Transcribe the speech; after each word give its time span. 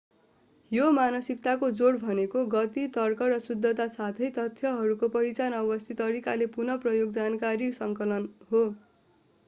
यो 0.71 0.85
मानसिकताको 0.91 1.67
जोड 1.73 1.97
भनेको 1.99 2.45
गति 2.53 2.85
तर्क 2.95 3.21
र 3.25 3.37
शुद्धता 3.41 3.87
साथै 3.91 4.29
तथ्यहरूको 4.37 5.09
पहिचान 5.11 5.57
अवस्थित 5.57 5.99
तरिकाहरूको 5.99 6.47
पुनः 6.51 6.81
प्रयोग 6.81 7.13
जानकारी 7.15 7.69
सङ्कलन 7.75 8.27
हो 8.51 8.63